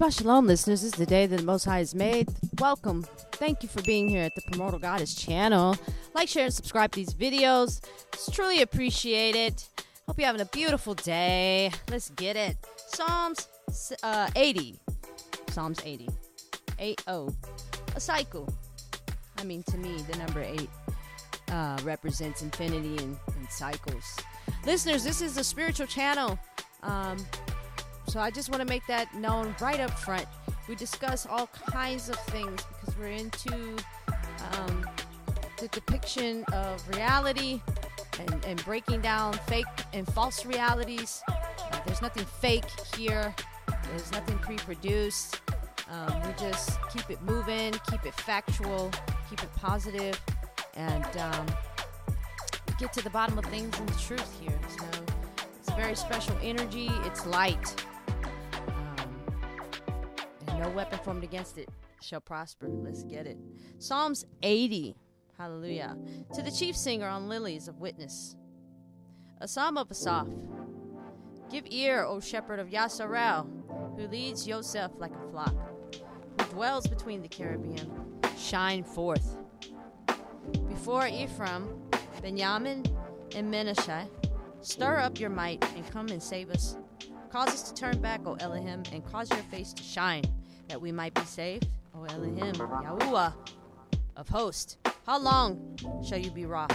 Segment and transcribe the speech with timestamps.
[0.00, 0.80] Shabbat Shalom, listeners.
[0.80, 2.26] This is the day that the Most High has made.
[2.58, 3.02] Welcome.
[3.32, 5.76] Thank you for being here at the Primordial Goddess channel.
[6.14, 7.82] Like, share, and subscribe to these videos.
[8.14, 9.62] It's truly appreciated.
[10.06, 11.70] Hope you're having a beautiful day.
[11.90, 12.56] Let's get it.
[12.76, 13.46] Psalms
[14.02, 14.80] uh, 80.
[15.50, 16.08] Psalms 80.
[16.78, 17.36] 8 0.
[17.94, 18.48] A cycle.
[19.36, 20.70] I mean, to me, the number 8
[21.50, 24.16] uh, represents infinity and, and cycles.
[24.64, 26.38] Listeners, this is a spiritual channel.
[26.82, 27.18] Um,
[28.10, 30.26] so I just want to make that known right up front.
[30.68, 33.76] We discuss all kinds of things because we're into
[34.52, 34.84] um,
[35.58, 37.60] the depiction of reality
[38.18, 41.22] and, and, breaking down fake and false realities.
[41.28, 42.64] Uh, there's nothing fake
[42.96, 43.32] here,
[43.88, 45.40] there's nothing pre produced.
[45.88, 48.90] Um, we just keep it moving, keep it factual,
[49.28, 50.20] keep it positive,
[50.74, 51.46] and um,
[52.78, 54.58] get to the bottom of things and the truth here.
[54.68, 54.84] So
[55.60, 57.76] it's very special energy, it's light.
[60.60, 61.70] No weapon formed against it
[62.02, 62.68] shall prosper.
[62.68, 63.38] Let's get it.
[63.78, 64.94] Psalms 80.
[65.38, 65.96] Hallelujah.
[66.34, 68.36] To the chief singer on lilies of witness.
[69.40, 70.28] A psalm of Asaph.
[71.50, 73.48] Give ear, O shepherd of Yasarel,
[73.96, 75.54] who leads Yosef like a flock,
[76.38, 78.20] who dwells between the cherubim.
[78.36, 79.38] Shine forth.
[80.68, 81.70] Before Ephraim,
[82.20, 82.84] Benjamin,
[83.34, 84.10] and Menashe,
[84.60, 86.76] stir up your might and come and save us.
[87.30, 90.24] Cause us to turn back, O Elohim, and cause your face to shine
[90.70, 91.68] that we might be saved?
[91.96, 93.34] O Elohim, Yahuwah
[94.16, 95.76] of hosts, how long
[96.06, 96.70] shall you be wroth?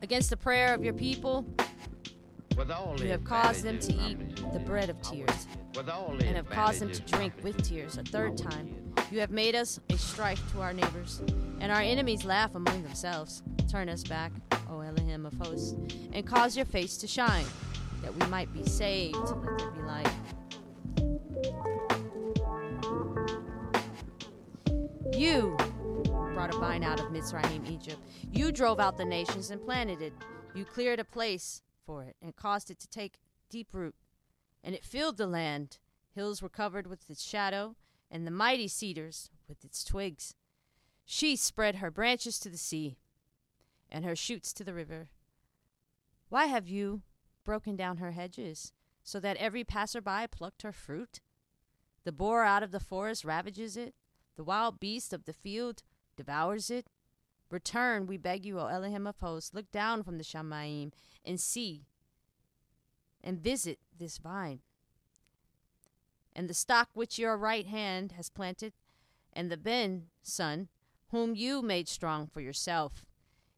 [0.00, 1.44] Against the prayer of your people,
[2.98, 7.00] you have caused them to eat the bread of tears, and have caused them to
[7.02, 8.94] drink with tears a third time.
[9.10, 11.20] You have made us a strife to our neighbors,
[11.60, 13.42] and our enemies laugh among themselves.
[13.68, 14.30] Turn us back,
[14.70, 15.74] O Elohim of hosts,
[16.12, 17.46] and cause your face to shine,
[18.02, 19.16] that we might be saved.
[19.16, 20.08] Let there be light.
[25.20, 25.54] You
[26.32, 28.00] brought a vine out of Mitzrayim, Egypt.
[28.32, 30.14] You drove out the nations and planted it.
[30.54, 33.94] You cleared a place for it and caused it to take deep root.
[34.64, 35.76] And it filled the land.
[36.14, 37.76] Hills were covered with its shadow,
[38.10, 40.36] and the mighty cedars with its twigs.
[41.04, 42.96] She spread her branches to the sea,
[43.90, 45.10] and her shoots to the river.
[46.30, 47.02] Why have you
[47.44, 51.20] broken down her hedges, so that every passerby plucked her fruit?
[52.04, 53.94] The boar out of the forest ravages it,
[54.40, 55.82] the wild beast of the field
[56.16, 56.86] devours it.
[57.50, 60.92] Return, we beg you, O Elohim of hosts, look down from the Shamaim
[61.26, 61.84] and see
[63.22, 64.60] and visit this vine.
[66.34, 68.72] And the stock which your right hand has planted,
[69.30, 70.68] and the Ben, son,
[71.10, 73.04] whom you made strong for yourself.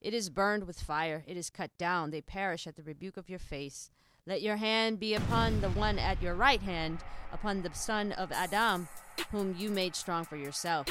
[0.00, 3.30] It is burned with fire, it is cut down, they perish at the rebuke of
[3.30, 3.88] your face.
[4.24, 6.98] Let your hand be upon the one at your right hand,
[7.32, 8.86] upon the son of Adam,
[9.32, 10.86] whom you made strong for yourself.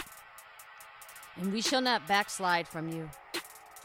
[1.38, 3.10] And we shall not backslide from you.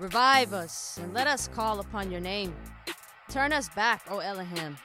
[0.01, 2.57] Revive us, and let us call upon your name.
[3.31, 4.79] Turn us back, O Elohim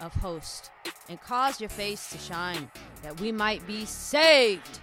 [0.00, 0.70] of hosts,
[1.08, 2.70] and cause your face to shine,
[3.02, 4.80] that we might be saved.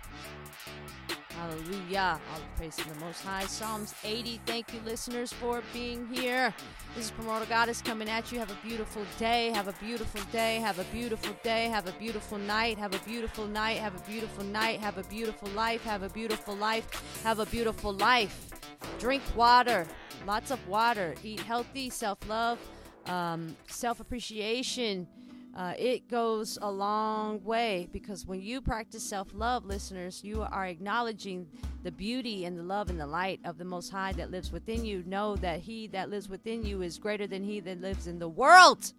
[1.44, 2.22] Hallelujah.
[2.32, 3.46] All praise to the Most High.
[3.48, 4.40] Psalms 80.
[4.46, 6.54] Thank you, listeners, for being here.
[6.96, 8.40] This is Primordial Goddess coming at you.
[8.40, 9.52] Have a beautiful day.
[9.54, 10.60] Have a beautiful day.
[10.62, 11.68] Have a beautiful day.
[11.68, 12.78] Have a beautiful night.
[12.78, 13.78] Have a beautiful night.
[13.80, 14.80] Have a beautiful night.
[14.80, 15.84] Have a beautiful life.
[15.84, 17.22] Have a beautiful life.
[17.24, 18.50] Have a beautiful life.
[18.98, 19.86] Drink water.
[20.26, 21.14] Lots of water.
[21.26, 21.90] Eat healthy.
[21.90, 22.58] Self love.
[23.06, 25.08] Um, self appreciation
[25.56, 30.66] uh, it goes a long way because when you practice self love, listeners, you are
[30.66, 31.48] acknowledging
[31.84, 34.84] the beauty and the love and the light of the Most High that lives within
[34.84, 35.04] you.
[35.06, 38.28] Know that He that lives within you is greater than He that lives in the
[38.28, 38.94] world.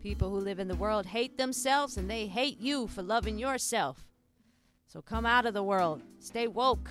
[0.00, 4.06] People who live in the world hate themselves and they hate you for loving yourself.
[4.86, 6.90] So come out of the world, stay woke,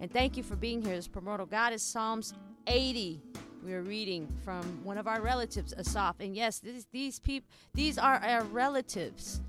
[0.00, 0.96] and thank you for being here.
[0.96, 2.34] This Primordial Goddess Psalms
[2.66, 3.22] 80
[3.64, 6.16] we are reading from one of our relatives, Asaph.
[6.20, 9.40] And yes, this, these people, these are our relatives.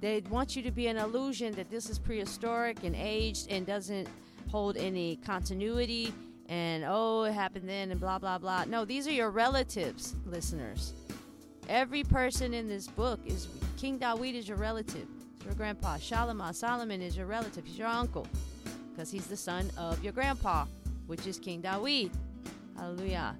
[0.00, 4.08] They want you to be an illusion that this is prehistoric and aged and doesn't
[4.50, 6.12] hold any continuity.
[6.48, 8.64] And oh, it happened then, and blah blah blah.
[8.64, 10.94] No, these are your relatives, listeners.
[11.68, 13.46] Every person in this book is
[13.76, 15.06] King Dawid is your relative.
[15.36, 15.96] It's your grandpa.
[15.98, 17.64] Shalomah, Solomon is your relative.
[17.64, 18.26] He's your uncle,
[18.90, 20.64] because he's the son of your grandpa,
[21.06, 22.10] which is King Dawid.
[22.76, 23.36] Hallelujah.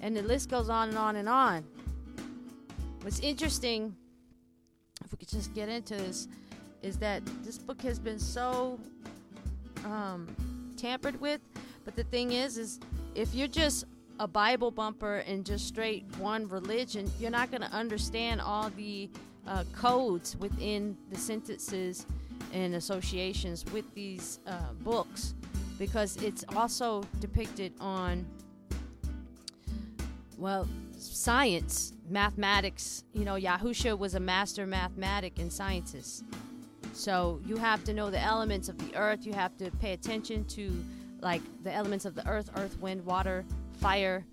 [0.00, 1.64] And the list goes on and on and on.
[3.02, 3.96] What's interesting,
[5.04, 6.28] if we could just get into this,
[6.82, 8.78] is that this book has been so
[9.84, 10.26] um,
[10.76, 11.40] tampered with.
[11.84, 12.80] But the thing is, is
[13.14, 13.84] if you're just
[14.20, 19.08] a Bible bumper and just straight one religion, you're not going to understand all the
[19.46, 22.06] uh, codes within the sentences
[22.52, 25.34] and associations with these uh, books
[25.78, 28.26] because it's also depicted on,
[30.38, 33.04] well, science, mathematics.
[33.12, 36.24] You know, Yahusha was a master mathematic and scientist.
[36.92, 39.26] So you have to know the elements of the earth.
[39.26, 40.84] You have to pay attention to
[41.20, 43.44] like the elements of the earth, earth, wind, water,
[43.80, 44.24] fire,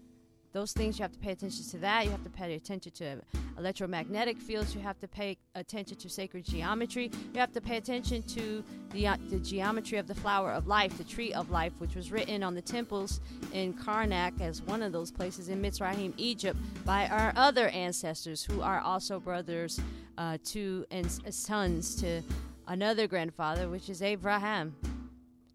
[0.55, 2.05] those things you have to pay attention to that.
[2.05, 3.21] You have to pay attention to
[3.57, 4.73] electromagnetic fields.
[4.73, 7.11] You have to pay attention to sacred geometry.
[7.33, 8.63] You have to pay attention to
[8.93, 12.09] the, uh, the geometry of the flower of life, the tree of life, which was
[12.09, 13.19] written on the temples
[13.51, 18.61] in Karnak as one of those places in Mitzrayim, Egypt, by our other ancestors who
[18.61, 19.81] are also brothers
[20.17, 22.21] uh, to and sons to
[22.69, 24.73] another grandfather, which is Abraham,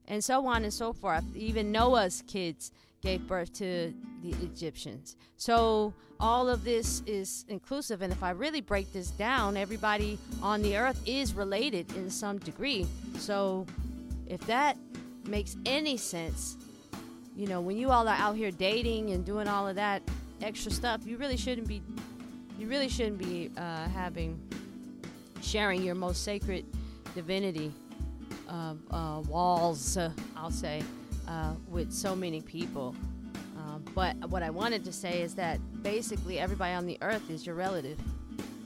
[0.09, 1.25] and so on and so forth.
[1.35, 2.71] Even Noah's kids
[3.01, 3.93] gave birth to
[4.23, 5.17] the Egyptians.
[5.37, 8.03] So all of this is inclusive.
[8.03, 12.39] And if I really break this down, everybody on the earth is related in some
[12.39, 12.87] degree.
[13.19, 13.67] So
[14.27, 14.77] if that
[15.25, 16.57] makes any sense,
[17.35, 20.03] you know, when you all are out here dating and doing all of that
[20.43, 21.81] extra stuff, you really shouldn't be,
[22.59, 24.39] you really shouldn't be uh, having,
[25.41, 26.67] sharing your most sacred
[27.15, 27.73] divinity
[28.49, 29.97] uh, uh, walls,
[30.37, 30.83] I'll say,
[31.29, 32.95] uh, with so many people.
[33.57, 37.47] Um, but what I wanted to say is that basically everybody on the earth is
[37.47, 37.99] your relative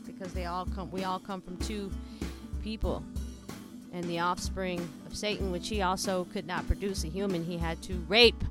[0.06, 0.90] because they all come.
[0.90, 1.90] We all come from two
[2.62, 3.02] people,
[3.92, 7.82] and the offspring of Satan, which he also could not produce a human, he had
[7.82, 8.42] to rape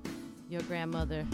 [0.50, 1.26] your grandmother.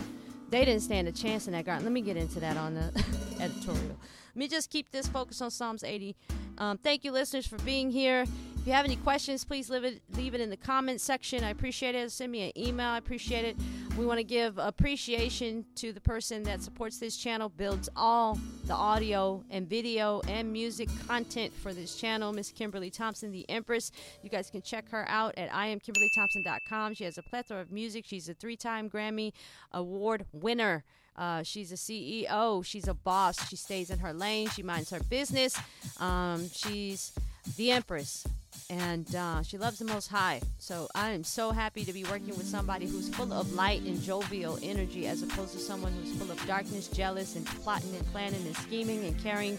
[0.49, 1.85] They didn't stand a chance in that garden.
[1.85, 3.03] Let me get into that on the
[3.39, 3.97] editorial.
[4.29, 6.15] Let me just keep this focus on Psalms 80.
[6.57, 8.25] Um, thank you, listeners, for being here.
[8.59, 11.45] If you have any questions, please leave it, leave it in the comments section.
[11.45, 12.11] I appreciate it.
[12.11, 12.87] Send me an email.
[12.87, 13.55] I appreciate it.
[13.97, 18.73] We want to give appreciation to the person that supports this channel, builds all the
[18.73, 23.93] audio and video and music content for this channel, Miss Kimberly Thompson, the Empress.
[24.23, 26.95] You guys can check her out at iamkimberlythompson.com.
[26.95, 28.05] She has a plethora of music.
[28.05, 29.31] She's a three time Grammy
[29.71, 30.83] Award winner.
[31.15, 32.63] Uh, she's a CEO.
[32.65, 33.47] She's a boss.
[33.47, 34.49] She stays in her lane.
[34.49, 35.57] She minds her business.
[35.99, 37.13] Um, she's
[37.55, 38.25] the Empress
[38.69, 40.41] and uh, she loves the Most High.
[40.57, 44.01] So I am so happy to be working with somebody who's full of light and
[44.01, 48.45] jovial energy, as opposed to someone who's full of darkness, jealous, and plotting and planning
[48.45, 49.57] and scheming and carrying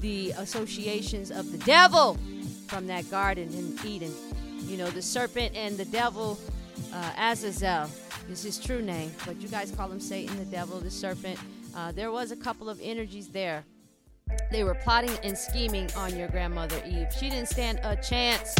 [0.00, 2.18] the associations of the devil
[2.66, 4.12] from that garden in Eden.
[4.60, 6.38] You know, the serpent and the devil,
[6.92, 7.88] uh, Azazel
[8.30, 11.38] is his true name, but you guys call him Satan, the devil, the serpent.
[11.74, 13.64] Uh, there was a couple of energies there
[14.50, 17.08] they were plotting and scheming on your grandmother Eve.
[17.12, 18.54] She didn't stand a chance.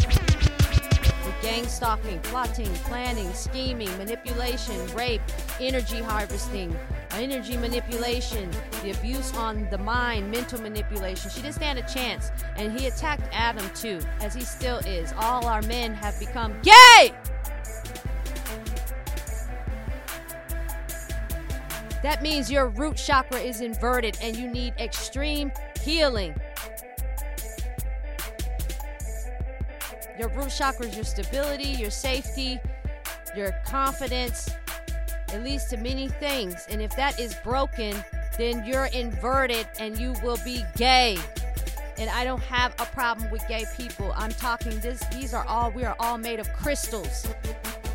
[1.25, 5.21] With gang stalking, plotting, planning, scheming, manipulation, rape,
[5.59, 6.75] energy harvesting,
[7.11, 8.49] energy manipulation,
[8.81, 11.29] the abuse on the mind, mental manipulation.
[11.29, 12.31] She didn't stand a chance.
[12.55, 15.13] And he attacked Adam too, as he still is.
[15.17, 17.13] All our men have become gay!
[22.03, 25.51] That means your root chakra is inverted and you need extreme
[25.81, 26.35] healing.
[30.17, 32.59] Your root chakra is your stability, your safety,
[33.35, 34.49] your confidence.
[35.33, 36.65] It leads to many things.
[36.69, 38.03] And if that is broken,
[38.37, 41.17] then you're inverted and you will be gay.
[41.97, 44.11] And I don't have a problem with gay people.
[44.15, 47.27] I'm talking this these are all we are all made of crystals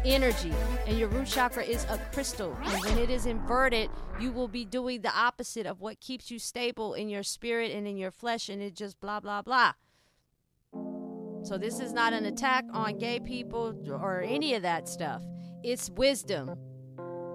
[0.06, 0.52] energy,
[0.86, 2.56] and your root chakra is a crystal.
[2.64, 6.38] And when it is inverted, you will be doing the opposite of what keeps you
[6.38, 9.72] stable in your spirit and in your flesh, and it just blah, blah, blah.
[11.42, 15.22] So, this is not an attack on gay people or any of that stuff.
[15.62, 16.56] It's wisdom,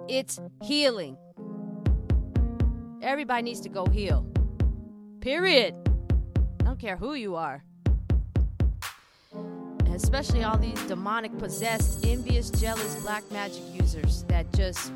[0.07, 1.17] it's healing.
[3.01, 4.27] Everybody needs to go heal.
[5.21, 5.75] Period.
[6.59, 7.63] I don't care who you are
[10.03, 14.91] especially all these demonic, possessed, envious, jealous black magic users that just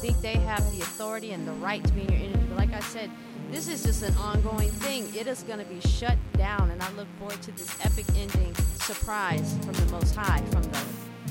[0.00, 2.46] think they have the authority and the right to be in your energy.
[2.48, 3.10] But like I said,
[3.50, 5.12] this is just an ongoing thing.
[5.14, 8.54] It is going to be shut down, and I look forward to this epic ending
[8.80, 10.84] surprise from the Most High, from the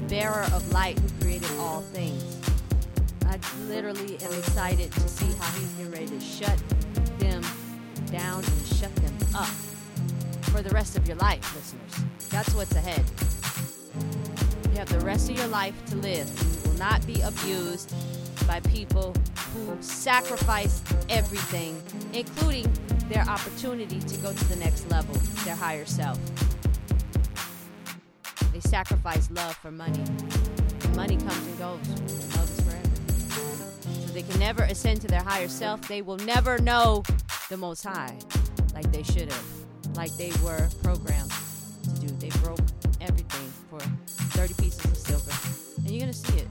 [0.10, 2.24] bearer of light who created all things.
[3.25, 6.62] I literally am excited to see how he's getting ready to shut
[7.20, 7.41] them
[8.12, 9.75] down and shut them up
[10.55, 12.29] for the rest of your life, listeners.
[12.29, 13.03] That's what's ahead.
[14.71, 16.29] You have the rest of your life to live.
[16.29, 17.93] You will not be abused
[18.47, 19.13] by people
[19.53, 21.81] who sacrifice everything,
[22.13, 22.71] including
[23.09, 26.17] their opportunity to go to the next level, their higher self.
[28.53, 30.05] They sacrifice love for money.
[30.95, 31.89] Money comes and goes.
[32.38, 34.07] Love is forever.
[34.07, 35.85] So they can never ascend to their higher self.
[35.89, 37.03] They will never know
[37.50, 38.15] the Most High
[38.74, 39.64] like they should have,
[39.96, 41.32] like they were programmed
[41.84, 42.08] to do.
[42.18, 42.60] They broke
[43.02, 43.80] everything for
[44.38, 45.32] 30 pieces of silver.
[45.78, 46.48] And you're going to see it.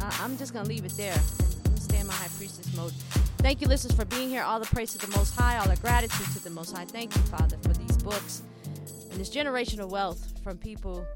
[0.00, 1.14] I- am just going to leave it there.
[1.14, 2.92] To stay in my high priestess mode.
[3.38, 4.42] Thank you, listeners, for being here.
[4.42, 6.84] All the praise to the Most High, all the gratitude to the Most High.
[6.84, 8.42] Thank you, Father, for these books
[9.10, 11.06] and this generational wealth from people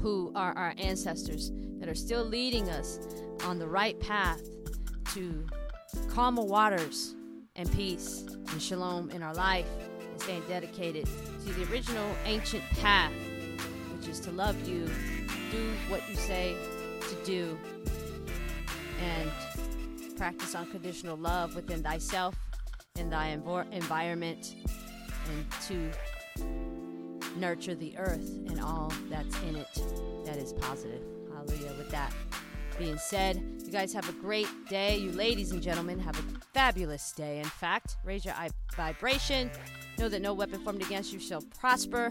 [0.00, 2.98] who are our ancestors that are still leading us
[3.44, 4.40] on the right path
[5.14, 5.46] to
[6.10, 7.14] calmer waters
[7.56, 9.85] and peace and shalom in our life and
[10.48, 11.06] dedicated
[11.46, 13.12] to the original ancient path,
[13.96, 14.86] which is to love you,
[15.50, 16.56] do what you say
[17.08, 17.58] to do,
[19.00, 19.30] and
[20.16, 22.34] practice unconditional love within thyself
[22.96, 24.54] and thy env- environment,
[25.30, 25.90] and to
[27.36, 29.68] nurture the earth and all that's in it
[30.24, 31.02] that is positive.
[31.32, 31.74] Hallelujah.
[31.76, 32.12] With that
[32.78, 34.96] being said, you guys have a great day.
[34.96, 36.22] You ladies and gentlemen have a
[36.54, 37.38] fabulous day.
[37.38, 38.34] In fact, raise your
[38.76, 39.50] vibration.
[39.98, 42.10] Know that no weapon formed against you shall prosper.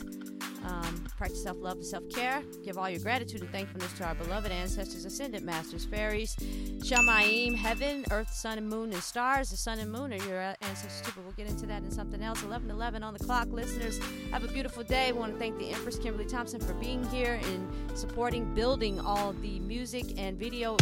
[0.66, 2.42] Um, practice self love and self care.
[2.64, 6.36] Give all your gratitude and thankfulness to our beloved ancestors, ascendant masters, fairies,
[6.80, 9.52] Shamaim, heaven, earth, sun, and moon, and stars.
[9.52, 12.22] The sun and moon are your ancestors too, but we'll get into that in something
[12.24, 12.42] else.
[12.44, 13.48] 11 11 on the clock.
[13.52, 14.00] Listeners,
[14.32, 15.12] have a beautiful day.
[15.12, 19.34] We want to thank the Empress Kimberly Thompson for being here and supporting, building all
[19.34, 20.78] the music and video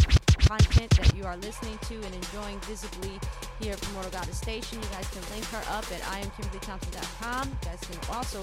[0.46, 3.18] content that you are listening to and enjoying visibly
[3.60, 4.78] here at Mortal Goddess Station.
[4.80, 7.48] You guys can link her up at iamkimberlythompson.com.
[7.48, 8.40] You guys can also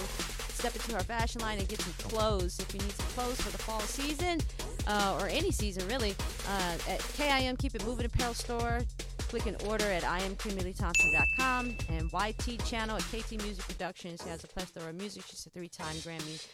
[0.62, 3.52] step into our fashion line and get some clothes if you need some clothes for
[3.52, 4.40] the fall season
[4.86, 6.14] uh, or any season really.
[6.48, 8.82] Uh, at KIM Keep It Moving Apparel Store.
[9.18, 14.22] Click and order at iamkimberlythompson.com and YT channel at KT Music Productions.
[14.24, 15.24] She has a plethora of music.
[15.26, 16.46] She's a three-time Grammy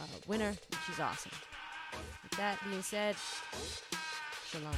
[0.00, 0.52] uh, winner.
[0.86, 1.30] she's awesome.
[2.24, 3.14] With that being said,
[4.48, 4.74] shalom.